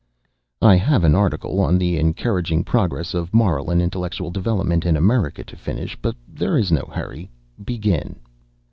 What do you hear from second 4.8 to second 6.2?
in America' to finish, but